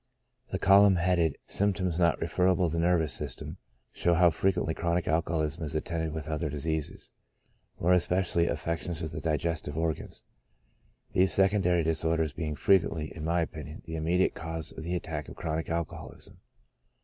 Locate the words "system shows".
3.15-4.17